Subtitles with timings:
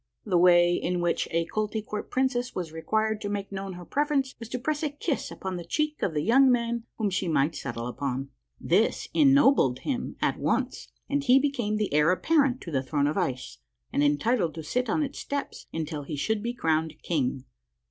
[0.25, 4.49] The way in which a Koltykwerp princess was required to make known her preference was
[4.49, 7.85] to press a kiss upon the cheek of the young man whom she might settle
[7.85, 8.29] upon.
[8.59, 13.15] This ennobled him at once, and he became the heir apparent to the throne of
[13.15, 13.59] ice,
[13.93, 17.43] and entitled to sit on its steps until he should be crowned king.